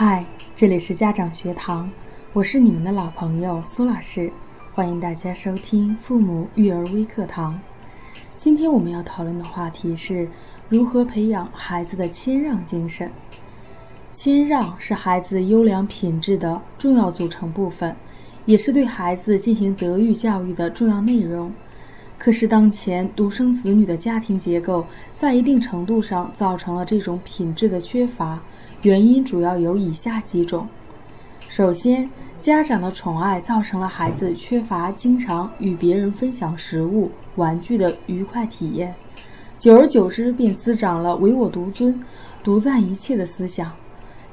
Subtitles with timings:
[0.00, 1.90] 嗨，这里是家长学堂，
[2.32, 4.30] 我是你们的老朋友苏老师，
[4.72, 7.58] 欢迎大家收听父母育儿微课堂。
[8.36, 10.28] 今天我们要讨论的话题是
[10.68, 13.10] 如何培养孩子的谦让精神。
[14.14, 17.96] 谦让是孩子优良品质的重要组成部分，
[18.44, 21.52] 也是对孩子进行德育教育的重要内容。
[22.18, 28.40] 可是，当前独生子女的家庭结构在一定程度上造成了这种品质的缺乏，
[28.82, 30.66] 原因主要有以下几种：
[31.48, 38.92] 首先，家长的宠爱造成了孩子缺乏经常与别人分享食物、玩具的愉快体验，
[39.58, 42.02] 久而久之便滋长了唯我独尊、
[42.42, 43.70] 独占一切的思想。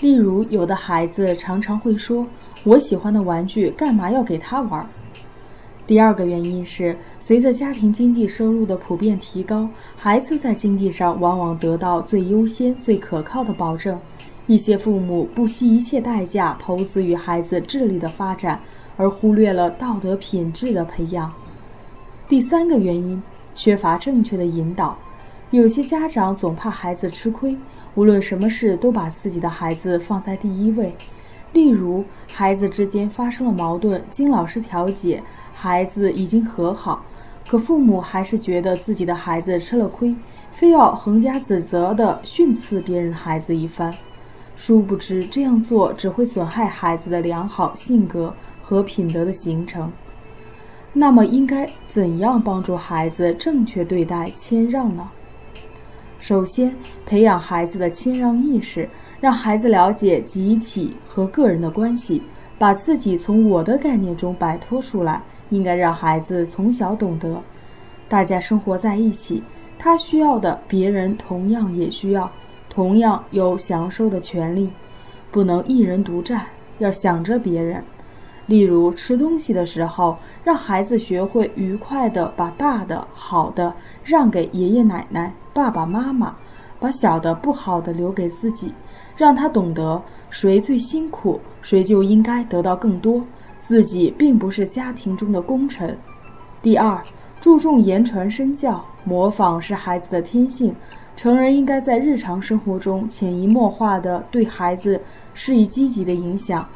[0.00, 2.26] 例如，有的孩子常常会说
[2.62, 4.88] ：“我喜欢的玩具，干嘛要给他玩？”
[5.92, 14.00] 第二个原因是，随着家庭经济收入的普遍提高，孩子在经济上往往得到最优先、最可靠的保证。
[14.46, 18.58] 一些父母不惜一切代价投资于孩子智力的发展，
[18.96, 21.30] 而忽略了道德品质的培养。
[22.26, 23.22] 第三个原因，
[23.54, 24.96] 缺乏正确的引导。
[25.50, 27.54] 有些家长总怕孩子吃亏，
[27.96, 30.94] 无论什么事都把自己的孩子放在第一位。
[31.52, 35.22] 例如，孩子之间发生了矛盾，经老师调解。
[35.62, 37.04] 孩子已经和好，
[37.48, 40.12] 可父母还是觉得自己的孩子吃了亏，
[40.50, 43.94] 非要横加指责的训斥别人孩子一番。
[44.56, 49.92] 殊不知这样做只会损害孩子的良好性格和品德的形成。
[50.92, 55.08] 那么，应该怎样帮助孩子正确对待谦让呢？
[56.18, 56.74] 首先，
[57.06, 58.88] 培养孩子的谦让意识，
[59.20, 62.20] 让孩子了解集体和个人的关系，
[62.58, 65.22] 把自己从我的概念中摆脱出来。
[65.52, 67.38] 应该让孩子从小懂得，
[68.08, 69.42] 大家生活在一起，
[69.78, 72.30] 他需要的别人同样也需要，
[72.70, 74.70] 同样有享受的权利，
[75.30, 76.46] 不能一人独占，
[76.78, 77.84] 要想着别人。
[78.46, 83.72] 例如吃东西的时候，让孩子学会愉快地把大的好的
[84.02, 86.34] 让给爷爷奶奶、爸爸妈妈，
[86.80, 88.72] 把小的不好的留给自己，
[89.16, 93.22] 让他懂得谁最辛苦，谁就应该得到更多。
[93.66, 95.96] 自己并不是家庭中的功臣。
[96.60, 97.02] 第二，
[97.40, 100.74] 注重言传身教，模仿是孩子的天性。
[101.14, 105.00] 成人应该在日常生活中潜移默化地对孩子
[105.34, 106.66] 施以积极的影响。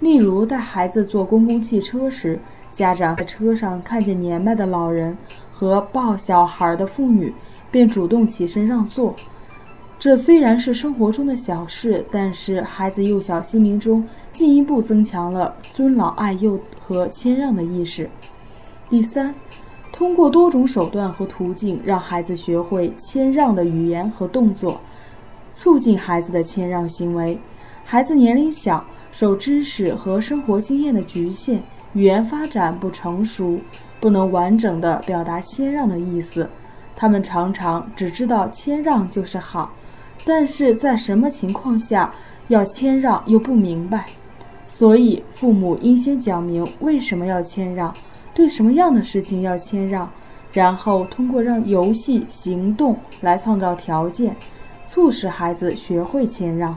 [0.00, 2.38] 例如，带孩子坐公共汽车时，
[2.72, 5.16] 家长在车上看见年迈的老人
[5.52, 7.32] 和抱小孩的妇女，
[7.70, 9.14] 便主动起身让座。
[10.04, 18.06] 这虽然是生活中的小事，但是孩子幼小心灵中进一步增强了尊老爱幼和谦让的意识。
[18.90, 19.34] 第三，
[19.90, 24.78] 通过多种手段和途径，让孩子学会谦让的语言和动作，
[25.54, 27.38] 促进孩子的谦让行为。
[27.82, 31.62] 孩子年龄小，受知识和生活经验的局限，
[31.94, 33.58] 语言发展不成熟，
[34.00, 36.46] 不能完整的表达谦让的意思。
[36.94, 39.72] 他们常常只知道谦让就是好。
[40.24, 42.12] 但是在什么情况下
[42.48, 44.06] 要谦让又不明白，
[44.68, 47.94] 所以父母应先讲明为什么要谦让，
[48.32, 50.10] 对什么样的事情要谦让，
[50.52, 54.34] 然后通过让游戏、行动来创造条件，
[54.86, 56.76] 促使孩子学会谦让。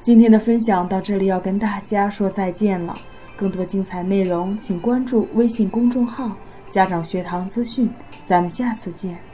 [0.00, 2.96] 今天的分享到这里要跟大家说再见了，
[3.36, 6.32] 更多精彩内容请关注微信公众号
[6.68, 7.88] “家长学堂资讯”，
[8.26, 9.31] 咱们下次见。